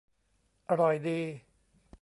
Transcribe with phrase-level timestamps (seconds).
[0.69, 1.19] อร่อยดี